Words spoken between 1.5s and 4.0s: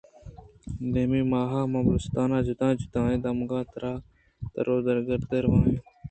ءَ ما بلوچستان ءِ جُتا جُتائیں دمگاں تر